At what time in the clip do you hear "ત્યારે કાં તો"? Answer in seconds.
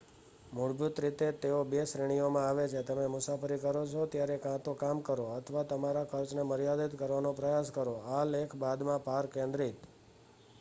4.07-4.71